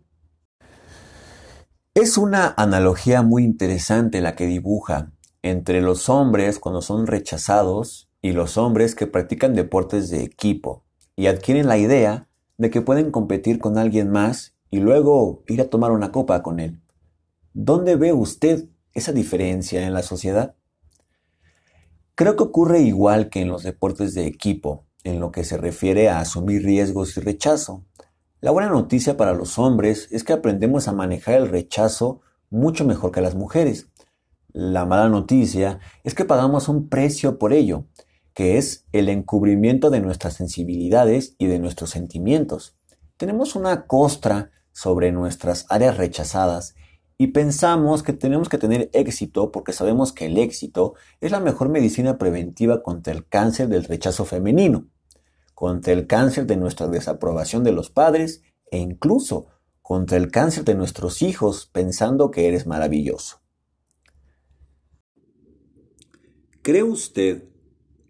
Es 1.94 2.18
una 2.18 2.54
analogía 2.56 3.22
muy 3.22 3.44
interesante 3.44 4.22
la 4.22 4.38
que 4.38 4.48
dibuja 4.48 5.12
entre 5.42 5.82
los 5.82 6.08
hombres 6.08 6.60
cuando 6.60 6.82
son 6.82 7.06
rechazados 7.06 8.08
y 8.22 8.32
los 8.32 8.58
hombres 8.58 8.96
que 8.96 9.08
practican 9.08 9.56
deportes 9.56 10.10
de 10.10 10.24
equipo 10.24 10.86
y 11.18 11.28
adquieren 11.28 11.68
la 11.68 11.78
idea 11.78 12.30
de 12.58 12.70
que 12.70 12.80
pueden 12.80 13.12
competir 13.12 13.60
con 13.60 13.78
alguien 13.78 14.10
más 14.10 14.55
y 14.76 14.82
luego 14.82 15.46
ir 15.48 15.62
a 15.62 15.70
tomar 15.70 15.94
una 15.94 16.12
copa 16.12 16.44
con 16.44 16.60
él. 16.60 16.82
¿Dónde 17.54 17.96
ve 17.96 18.12
usted 18.12 18.68
esa 18.94 19.14
diferencia 19.14 19.88
en 19.88 19.94
la 19.94 20.04
sociedad? 20.04 20.58
Creo 22.14 22.36
que 22.36 22.44
ocurre 22.44 22.82
igual 22.82 23.30
que 23.30 23.40
en 23.40 23.48
los 23.48 23.64
deportes 23.64 24.14
de 24.14 24.28
equipo, 24.28 24.86
en 25.06 25.22
lo 25.22 25.32
que 25.32 25.46
se 25.46 25.56
refiere 25.56 26.10
a 26.10 26.20
asumir 26.20 26.66
riesgos 26.66 27.16
y 27.16 27.22
rechazo. 27.22 27.86
La 28.42 28.52
buena 28.52 28.70
noticia 28.70 29.16
para 29.16 29.34
los 29.34 29.58
hombres 29.58 30.10
es 30.12 30.26
que 30.26 30.34
aprendemos 30.34 30.90
a 30.90 30.94
manejar 30.94 31.36
el 31.36 31.48
rechazo 31.48 32.20
mucho 32.50 32.84
mejor 32.84 33.14
que 33.14 33.22
las 33.22 33.36
mujeres. 33.36 33.88
La 34.52 34.86
mala 34.86 35.08
noticia 35.08 35.80
es 36.04 36.16
que 36.16 36.26
pagamos 36.26 36.68
un 36.68 36.90
precio 36.90 37.40
por 37.40 37.54
ello, 37.54 37.86
que 38.34 38.58
es 38.58 38.88
el 38.92 39.08
encubrimiento 39.08 39.90
de 39.90 40.02
nuestras 40.02 40.34
sensibilidades 40.34 41.36
y 41.38 41.46
de 41.46 41.60
nuestros 41.60 41.92
sentimientos. 41.92 42.76
Tenemos 43.16 43.56
una 43.56 43.88
costra 43.88 44.52
sobre 44.76 45.14
nuestras 45.14 45.66
áreas 45.70 45.96
rechazadas 45.96 46.76
y 47.18 47.28
pensamos 47.28 48.04
que 48.04 48.12
tenemos 48.12 48.50
que 48.50 48.58
tener 48.58 48.90
éxito 48.92 49.52
porque 49.52 49.72
sabemos 49.72 50.12
que 50.12 50.26
el 50.26 50.38
éxito 50.38 50.96
es 51.22 51.32
la 51.32 51.40
mejor 51.40 51.70
medicina 51.70 52.18
preventiva 52.18 52.84
contra 52.84 53.14
el 53.14 53.26
cáncer 53.26 53.70
del 53.70 53.86
rechazo 53.86 54.26
femenino 54.26 54.90
contra 55.56 55.94
el 55.94 56.06
cáncer 56.06 56.46
de 56.46 56.58
nuestra 56.58 56.88
desaprobación 56.88 57.64
de 57.64 57.72
los 57.72 57.90
padres 57.90 58.44
e 58.70 58.78
incluso 58.78 59.48
contra 59.82 60.18
el 60.18 60.30
cáncer 60.30 60.66
de 60.66 60.76
nuestros 60.76 61.22
hijos 61.22 61.70
pensando 61.72 62.30
que 62.30 62.48
eres 62.48 62.68
maravilloso. 62.68 63.40
¿Cree 66.62 66.84
usted 66.84 67.46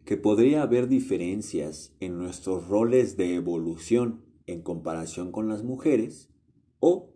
que 0.05 0.17
podría 0.17 0.63
haber 0.63 0.87
diferencias 0.87 1.93
en 1.99 2.17
nuestros 2.17 2.67
roles 2.67 3.17
de 3.17 3.35
evolución 3.35 4.23
en 4.47 4.61
comparación 4.61 5.31
con 5.31 5.47
las 5.47 5.63
mujeres 5.63 6.29
o 6.87 7.09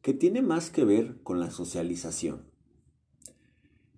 que 0.00 0.14
tiene 0.14 0.40
más 0.40 0.70
que 0.70 0.82
ver 0.82 1.18
con 1.22 1.40
la 1.40 1.50
socialización? 1.50 2.44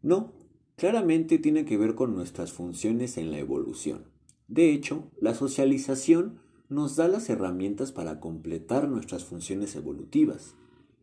No, 0.02 0.32
claramente 0.74 1.38
tiene 1.38 1.64
que 1.64 1.76
ver 1.76 1.94
con 1.94 2.12
nuestras 2.16 2.52
funciones 2.52 3.16
en 3.16 3.30
la 3.30 3.38
evolución. 3.38 4.06
De 4.48 4.72
hecho, 4.72 5.08
la 5.20 5.36
socialización 5.36 6.40
nos 6.68 6.96
da 6.96 7.06
las 7.06 7.30
herramientas 7.30 7.92
para 7.92 8.18
completar 8.18 8.88
nuestras 8.88 9.24
funciones 9.24 9.76
evolutivas. 9.76 10.56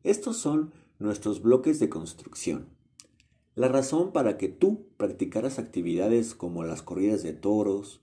Estos 0.04 0.36
son 0.36 0.74
nuestros 1.00 1.42
bloques 1.42 1.80
de 1.80 1.88
construcción. 1.88 2.68
La 3.56 3.70
razón 3.70 4.12
para 4.12 4.38
que 4.38 4.50
tú 4.50 4.90
practicaras 4.98 5.60
actividades 5.60 6.36
como 6.36 6.66
las 6.66 6.82
corridas 6.82 7.24
de 7.24 7.32
toros 7.32 8.02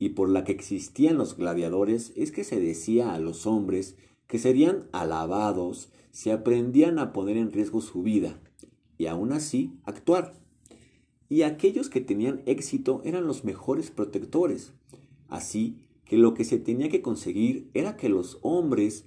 y 0.00 0.08
por 0.08 0.28
la 0.28 0.42
que 0.42 0.50
existían 0.50 1.18
los 1.18 1.36
gladiadores 1.36 2.12
es 2.16 2.32
que 2.32 2.42
se 2.42 2.58
decía 2.58 3.14
a 3.14 3.20
los 3.20 3.46
hombres 3.46 3.94
que 4.30 4.38
serían 4.38 4.88
alabados 4.92 5.90
si 6.12 6.30
aprendían 6.30 6.98
a 7.00 7.12
poner 7.12 7.36
en 7.36 7.50
riesgo 7.50 7.80
su 7.80 8.02
vida 8.02 8.40
y 8.96 9.06
aún 9.06 9.32
así 9.32 9.74
actuar 9.84 10.40
y 11.28 11.42
aquellos 11.42 11.88
que 11.88 12.00
tenían 12.00 12.42
éxito 12.44 13.02
eran 13.04 13.26
los 13.26 13.44
mejores 13.44 13.90
protectores. 13.90 14.74
Así 15.28 15.86
que 16.04 16.16
lo 16.18 16.34
que 16.34 16.44
se 16.44 16.58
tenía 16.58 16.88
que 16.90 17.02
conseguir 17.02 17.70
era 17.72 17.96
que 17.96 18.08
los 18.08 18.38
hombres 18.42 19.06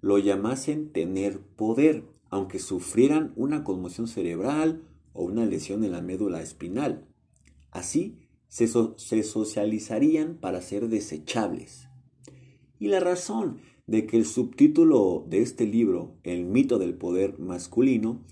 lo 0.00 0.18
llamasen 0.18 0.90
tener 0.92 1.40
poder, 1.40 2.04
aunque 2.30 2.58
sufrieran 2.58 3.32
una 3.36 3.64
conmoción 3.64 4.08
cerebral 4.08 4.82
o 5.12 5.24
una 5.24 5.44
lesión 5.44 5.84
en 5.84 5.92
la 5.92 6.00
médula 6.00 6.40
espinal. 6.40 7.06
Así 7.70 8.18
se, 8.48 8.66
se 8.66 9.22
socializarían 9.22 10.38
para 10.38 10.62
ser 10.62 10.88
desechables. 10.88 11.86
Y 12.78 12.88
la 12.88 13.00
razón 13.00 13.60
de 13.88 14.06
que 14.06 14.18
el 14.18 14.26
subtítulo 14.26 15.26
de 15.28 15.40
este 15.40 15.66
libro, 15.66 16.14
El 16.22 16.44
mito 16.44 16.78
del 16.78 16.94
poder 16.94 17.38
masculino, 17.38 18.22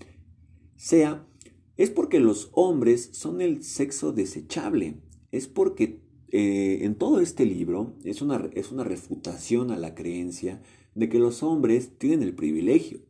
sea, 0.77 1.27
es 1.75 1.89
porque 1.89 2.19
los 2.19 2.49
hombres 2.53 3.09
son 3.11 3.41
el 3.41 3.63
sexo 3.63 4.13
desechable. 4.13 5.01
Es 5.31 5.47
porque 5.47 5.99
eh, 6.29 6.79
en 6.83 6.95
todo 6.95 7.19
este 7.19 7.45
libro 7.45 7.95
es 8.03 8.21
una, 8.21 8.49
es 8.53 8.71
una 8.71 8.83
refutación 8.83 9.71
a 9.71 9.77
la 9.77 9.95
creencia 9.95 10.61
de 10.93 11.09
que 11.09 11.19
los 11.19 11.41
hombres 11.41 11.97
tienen 11.97 12.21
el 12.21 12.35
privilegio. 12.35 13.01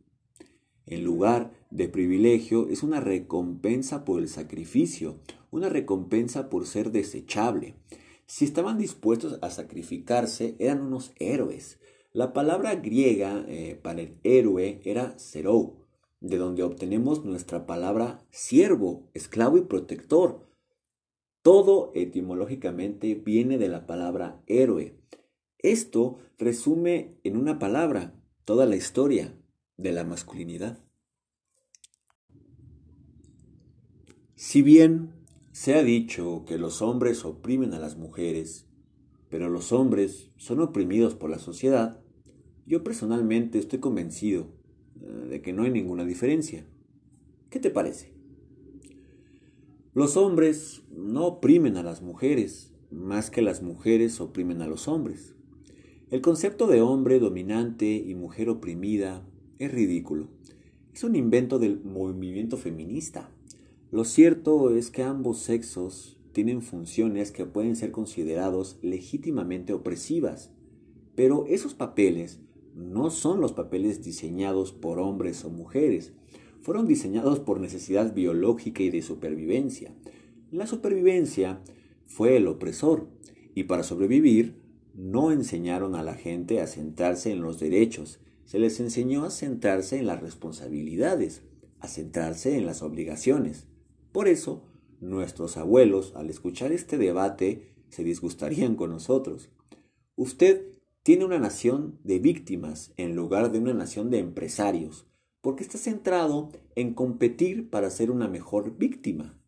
En 0.86 1.04
lugar 1.04 1.52
de 1.70 1.88
privilegio 1.88 2.68
es 2.70 2.82
una 2.82 3.00
recompensa 3.00 4.06
por 4.06 4.22
el 4.22 4.28
sacrificio, 4.28 5.18
una 5.50 5.68
recompensa 5.68 6.48
por 6.48 6.66
ser 6.66 6.92
desechable. 6.92 7.74
Si 8.26 8.46
estaban 8.46 8.78
dispuestos 8.78 9.38
a 9.42 9.50
sacrificarse, 9.50 10.56
eran 10.58 10.80
unos 10.80 11.12
héroes. 11.18 11.78
La 12.18 12.32
palabra 12.32 12.74
griega 12.74 13.44
eh, 13.46 13.78
para 13.80 14.00
el 14.00 14.18
héroe 14.24 14.80
era 14.82 15.16
serou, 15.20 15.86
de 16.18 16.36
donde 16.36 16.64
obtenemos 16.64 17.24
nuestra 17.24 17.64
palabra 17.64 18.26
siervo, 18.32 19.08
esclavo 19.14 19.56
y 19.56 19.60
protector. 19.60 20.50
Todo 21.42 21.92
etimológicamente 21.94 23.14
viene 23.14 23.56
de 23.56 23.68
la 23.68 23.86
palabra 23.86 24.42
héroe. 24.48 24.98
Esto 25.58 26.18
resume 26.38 27.20
en 27.22 27.36
una 27.36 27.60
palabra 27.60 28.20
toda 28.44 28.66
la 28.66 28.74
historia 28.74 29.40
de 29.76 29.92
la 29.92 30.02
masculinidad. 30.02 30.84
Si 34.34 34.62
bien 34.62 35.12
se 35.52 35.76
ha 35.76 35.84
dicho 35.84 36.44
que 36.48 36.58
los 36.58 36.82
hombres 36.82 37.24
oprimen 37.24 37.74
a 37.74 37.78
las 37.78 37.96
mujeres, 37.96 38.66
pero 39.28 39.48
los 39.48 39.70
hombres 39.70 40.32
son 40.36 40.60
oprimidos 40.60 41.14
por 41.14 41.30
la 41.30 41.38
sociedad, 41.38 42.02
yo 42.68 42.84
personalmente 42.84 43.58
estoy 43.58 43.80
convencido 43.80 44.46
eh, 45.00 45.28
de 45.30 45.42
que 45.42 45.52
no 45.52 45.62
hay 45.62 45.70
ninguna 45.70 46.04
diferencia. 46.04 46.66
¿Qué 47.50 47.58
te 47.58 47.70
parece? 47.70 48.12
Los 49.94 50.16
hombres 50.18 50.82
no 50.94 51.26
oprimen 51.26 51.78
a 51.78 51.82
las 51.82 52.02
mujeres 52.02 52.72
más 52.90 53.30
que 53.30 53.42
las 53.42 53.62
mujeres 53.62 54.20
oprimen 54.20 54.62
a 54.62 54.66
los 54.66 54.88
hombres. 54.88 55.34
El 56.10 56.20
concepto 56.20 56.66
de 56.66 56.80
hombre 56.80 57.18
dominante 57.18 57.96
y 57.96 58.14
mujer 58.14 58.48
oprimida 58.48 59.26
es 59.58 59.72
ridículo. 59.72 60.28
Es 60.94 61.04
un 61.04 61.16
invento 61.16 61.58
del 61.58 61.82
movimiento 61.84 62.56
feminista. 62.56 63.30
Lo 63.90 64.04
cierto 64.04 64.74
es 64.74 64.90
que 64.90 65.02
ambos 65.02 65.38
sexos 65.38 66.18
tienen 66.32 66.62
funciones 66.62 67.30
que 67.30 67.46
pueden 67.46 67.76
ser 67.76 67.90
considerados 67.90 68.78
legítimamente 68.82 69.72
opresivas, 69.72 70.50
pero 71.14 71.46
esos 71.46 71.74
papeles 71.74 72.40
no 72.78 73.10
son 73.10 73.40
los 73.40 73.52
papeles 73.52 74.04
diseñados 74.04 74.72
por 74.72 75.00
hombres 75.00 75.44
o 75.44 75.50
mujeres, 75.50 76.12
fueron 76.60 76.86
diseñados 76.86 77.40
por 77.40 77.60
necesidad 77.60 78.14
biológica 78.14 78.82
y 78.82 78.90
de 78.90 79.02
supervivencia. 79.02 79.92
La 80.52 80.66
supervivencia 80.66 81.60
fue 82.06 82.36
el 82.36 82.46
opresor, 82.46 83.08
y 83.54 83.64
para 83.64 83.82
sobrevivir 83.82 84.60
no 84.94 85.32
enseñaron 85.32 85.96
a 85.96 86.04
la 86.04 86.14
gente 86.14 86.60
a 86.60 86.66
centrarse 86.68 87.32
en 87.32 87.42
los 87.42 87.58
derechos, 87.58 88.20
se 88.44 88.58
les 88.58 88.78
enseñó 88.80 89.24
a 89.24 89.30
centrarse 89.30 89.98
en 89.98 90.06
las 90.06 90.20
responsabilidades, 90.20 91.42
a 91.80 91.88
centrarse 91.88 92.56
en 92.56 92.64
las 92.64 92.82
obligaciones. 92.82 93.66
Por 94.12 94.28
eso, 94.28 94.62
nuestros 95.00 95.56
abuelos, 95.56 96.12
al 96.14 96.30
escuchar 96.30 96.72
este 96.72 96.96
debate, 96.96 97.74
se 97.88 98.04
disgustarían 98.04 98.76
con 98.76 98.90
nosotros. 98.90 99.50
Usted 100.16 100.77
tiene 101.08 101.24
una 101.24 101.38
nación 101.38 101.98
de 102.04 102.18
víctimas 102.18 102.92
en 102.98 103.16
lugar 103.16 103.50
de 103.50 103.58
una 103.58 103.72
nación 103.72 104.10
de 104.10 104.18
empresarios, 104.18 105.06
porque 105.40 105.62
está 105.62 105.78
centrado 105.78 106.50
en 106.74 106.92
competir 106.92 107.70
para 107.70 107.88
ser 107.88 108.10
una 108.10 108.28
mejor 108.28 108.76
víctima. 108.76 109.40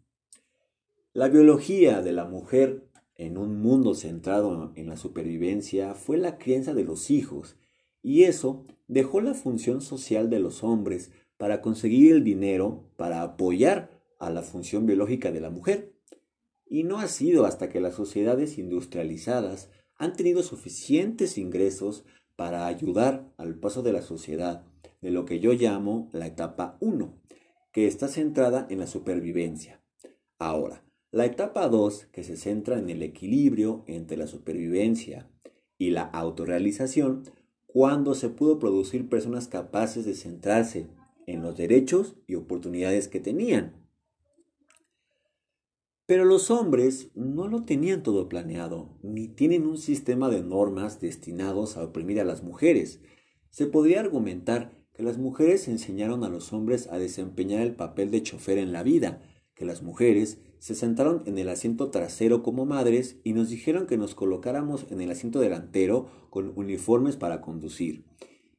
La 1.13 1.29
biología 1.29 2.01
de 2.01 2.13
la 2.13 2.25
mujer 2.25 2.89
en 3.15 3.37
un 3.37 3.61
mundo 3.61 3.95
centrado 3.95 4.73
en 4.75 4.89
la 4.89 4.97
supervivencia 4.97 5.93
fue 5.93 6.17
la 6.17 6.39
crianza 6.39 6.73
de 6.73 6.85
los 6.85 7.11
hijos, 7.11 7.59
y 8.03 8.23
eso 8.23 8.65
dejó 8.89 9.21
la 9.21 9.35
función 9.35 9.83
social 9.83 10.31
de 10.31 10.39
los 10.39 10.65
hombres 10.65 11.13
para 11.37 11.61
conseguir 11.61 12.13
el 12.13 12.25
dinero 12.25 12.91
para 12.97 13.21
apoyar 13.21 13.91
a 14.19 14.31
la 14.31 14.41
función 14.41 14.87
biológica 14.87 15.31
de 15.31 15.41
la 15.41 15.51
mujer. 15.51 15.93
Y 16.65 16.85
no 16.85 17.01
ha 17.01 17.07
sido 17.07 17.45
hasta 17.45 17.69
que 17.69 17.81
las 17.81 17.97
sociedades 17.97 18.57
industrializadas 18.57 19.69
han 20.01 20.15
tenido 20.15 20.43
suficientes 20.43 21.37
ingresos 21.37 22.07
para 22.35 22.67
ayudar 22.67 23.31
al 23.37 23.57
paso 23.57 23.83
de 23.83 23.93
la 23.93 24.01
sociedad 24.01 24.65
de 25.03 25.11
lo 25.11 25.27
que 25.27 25.41
yo 25.41 25.53
llamo 25.53 26.09
la 26.13 26.27
etapa 26.27 26.79
1, 26.81 27.15
que 27.71 27.87
está 27.87 28.09
centrada 28.09 28.67
en 28.71 28.79
la 28.79 28.87
supervivencia. 28.87 29.83
Ahora, 30.39 30.83
la 31.11 31.27
etapa 31.27 31.69
2, 31.69 32.07
que 32.13 32.25
se 32.25 32.39
centra 32.39 32.79
en 32.79 32.89
el 32.89 33.03
equilibrio 33.03 33.85
entre 33.87 34.17
la 34.17 34.27
supervivencia 34.27 35.29
y 35.77 35.91
la 35.91 36.05
autorrealización, 36.05 37.25
cuando 37.67 38.15
se 38.15 38.31
pudo 38.31 38.59
producir 38.59 39.07
personas 39.07 39.49
capaces 39.49 40.07
de 40.07 40.15
centrarse 40.15 40.89
en 41.27 41.43
los 41.43 41.59
derechos 41.59 42.17
y 42.27 42.37
oportunidades 42.37 43.09
que 43.09 43.21
tenían, 43.21 43.80
pero 46.11 46.25
los 46.25 46.51
hombres 46.51 47.13
no 47.15 47.47
lo 47.47 47.63
tenían 47.63 48.03
todo 48.03 48.29
planeado, 48.29 48.99
ni 49.01 49.29
tienen 49.29 49.65
un 49.65 49.79
sistema 49.79 50.29
de 50.29 50.43
normas 50.43 51.01
destinados 51.01 51.77
a 51.77 51.85
oprimir 51.85 52.19
a 52.19 52.25
las 52.25 52.43
mujeres. 52.43 53.01
Se 53.51 53.67
podría 53.69 54.01
argumentar 54.01 54.77
que 54.93 55.05
las 55.05 55.19
mujeres 55.19 55.69
enseñaron 55.69 56.25
a 56.25 56.29
los 56.29 56.53
hombres 56.53 56.89
a 56.91 56.99
desempeñar 56.99 57.61
el 57.61 57.77
papel 57.77 58.11
de 58.11 58.25
chofer 58.25 58.59
en 58.59 58.73
la 58.73 58.83
vida, 58.83 59.23
que 59.55 59.65
las 59.65 59.85
mujeres 59.85 60.41
se 60.59 60.75
sentaron 60.75 61.23
en 61.27 61.39
el 61.39 61.49
asiento 61.49 61.91
trasero 61.91 62.43
como 62.43 62.67
madres 62.67 63.21
y 63.23 63.33
nos 63.33 63.49
dijeron 63.49 63.87
que 63.87 63.97
nos 63.97 64.17
colocáramos 64.17 64.87
en 64.91 65.01
el 65.01 65.13
asiento 65.13 65.39
delantero 65.39 66.09
con 66.29 66.53
uniformes 66.57 67.15
para 67.15 67.41
conducir. 67.41 68.05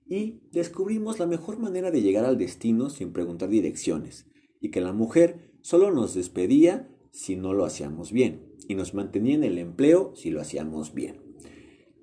Y 0.05 0.39
descubrimos 0.53 1.19
la 1.19 1.27
mejor 1.27 1.59
manera 1.59 1.91
de 1.91 2.01
llegar 2.01 2.23
al 2.23 2.37
destino 2.37 2.89
sin 2.89 3.11
preguntar 3.11 3.49
direcciones, 3.49 4.25
y 4.61 4.71
que 4.71 4.79
la 4.79 4.93
mujer 4.93 5.51
solo 5.59 5.91
nos 5.91 6.13
despedía 6.13 6.87
si 7.11 7.35
no 7.35 7.53
lo 7.53 7.65
hacíamos 7.65 8.11
bien 8.11 8.51
y 8.67 8.75
nos 8.75 8.93
mantenía 8.93 9.35
en 9.35 9.43
el 9.43 9.57
empleo 9.57 10.13
si 10.15 10.29
lo 10.29 10.41
hacíamos 10.41 10.93
bien. 10.93 11.17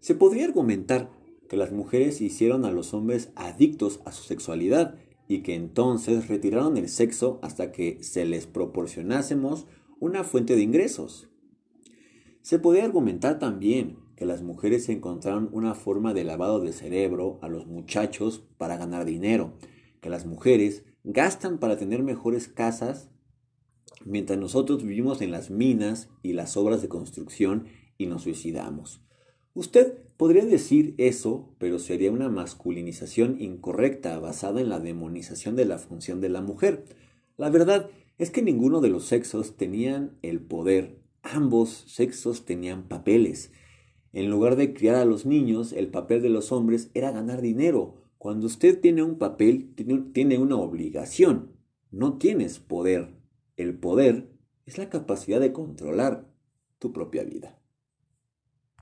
Se 0.00 0.14
podría 0.14 0.44
argumentar 0.44 1.10
que 1.48 1.56
las 1.56 1.72
mujeres 1.72 2.20
hicieron 2.20 2.64
a 2.64 2.70
los 2.70 2.94
hombres 2.94 3.30
adictos 3.34 4.00
a 4.04 4.12
su 4.12 4.22
sexualidad 4.22 4.96
y 5.26 5.40
que 5.42 5.54
entonces 5.54 6.28
retiraron 6.28 6.76
el 6.76 6.88
sexo 6.88 7.38
hasta 7.42 7.72
que 7.72 8.02
se 8.02 8.24
les 8.24 8.46
proporcionásemos 8.46 9.66
una 9.98 10.24
fuente 10.24 10.56
de 10.56 10.62
ingresos. 10.62 11.28
Se 12.42 12.58
podría 12.58 12.84
argumentar 12.84 13.38
también 13.38 13.98
que 14.16 14.26
las 14.26 14.42
mujeres 14.42 14.88
encontraron 14.88 15.48
una 15.52 15.74
forma 15.74 16.14
de 16.14 16.24
lavado 16.24 16.60
de 16.60 16.72
cerebro 16.72 17.38
a 17.42 17.48
los 17.48 17.66
muchachos 17.66 18.44
para 18.56 18.76
ganar 18.76 19.04
dinero, 19.04 19.52
que 20.00 20.10
las 20.10 20.26
mujeres 20.26 20.84
gastan 21.04 21.58
para 21.58 21.76
tener 21.76 22.02
mejores 22.02 22.48
casas 22.48 23.10
mientras 24.04 24.38
nosotros 24.38 24.82
vivimos 24.82 25.20
en 25.22 25.30
las 25.30 25.50
minas 25.50 26.08
y 26.22 26.32
las 26.32 26.56
obras 26.56 26.82
de 26.82 26.88
construcción 26.88 27.66
y 27.96 28.06
nos 28.06 28.22
suicidamos. 28.22 29.02
Usted 29.54 29.98
podría 30.16 30.44
decir 30.44 30.94
eso, 30.98 31.54
pero 31.58 31.78
sería 31.78 32.12
una 32.12 32.28
masculinización 32.28 33.40
incorrecta 33.40 34.18
basada 34.18 34.60
en 34.60 34.68
la 34.68 34.78
demonización 34.78 35.56
de 35.56 35.64
la 35.64 35.78
función 35.78 36.20
de 36.20 36.28
la 36.28 36.40
mujer. 36.40 36.84
La 37.36 37.50
verdad 37.50 37.90
es 38.18 38.30
que 38.30 38.42
ninguno 38.42 38.80
de 38.80 38.88
los 38.88 39.04
sexos 39.06 39.56
tenían 39.56 40.16
el 40.22 40.40
poder, 40.40 41.00
ambos 41.22 41.84
sexos 41.86 42.44
tenían 42.44 42.88
papeles. 42.88 43.52
En 44.12 44.30
lugar 44.30 44.56
de 44.56 44.74
criar 44.74 44.96
a 44.96 45.04
los 45.04 45.26
niños, 45.26 45.72
el 45.72 45.88
papel 45.88 46.22
de 46.22 46.30
los 46.30 46.52
hombres 46.52 46.90
era 46.94 47.10
ganar 47.10 47.40
dinero. 47.40 47.96
Cuando 48.16 48.46
usted 48.46 48.80
tiene 48.80 49.02
un 49.02 49.18
papel, 49.18 49.74
tiene 50.12 50.38
una 50.38 50.56
obligación, 50.56 51.52
no 51.90 52.18
tienes 52.18 52.58
poder. 52.58 53.17
El 53.58 53.76
poder 53.76 54.30
es 54.66 54.78
la 54.78 54.88
capacidad 54.88 55.40
de 55.40 55.52
controlar 55.52 56.28
tu 56.78 56.92
propia 56.92 57.24
vida. 57.24 57.57